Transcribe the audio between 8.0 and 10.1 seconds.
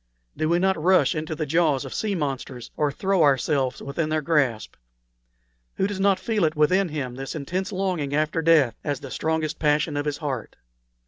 after death as the strongest passion of